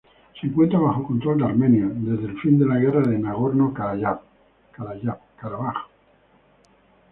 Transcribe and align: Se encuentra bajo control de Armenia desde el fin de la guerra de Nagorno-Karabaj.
Se 0.39 0.47
encuentra 0.47 0.79
bajo 0.79 1.03
control 1.05 1.37
de 1.37 1.45
Armenia 1.45 1.85
desde 1.93 2.25
el 2.25 2.39
fin 2.39 2.57
de 2.57 2.65
la 2.65 2.79
guerra 2.79 3.01
de 3.03 3.19
Nagorno-Karabaj. 3.19 4.17